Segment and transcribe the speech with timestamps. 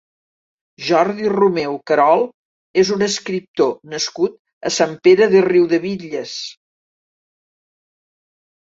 [0.85, 2.25] Jordi Romeu Carol
[2.85, 4.37] és un escriptor nascut
[4.71, 6.37] a Sant Pere de Riudebitlles.